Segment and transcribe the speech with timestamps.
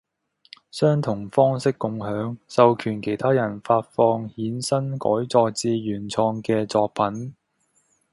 [0.71, 7.35] 相同方式共享，授權其他人發放衍生改作自原創嘅作品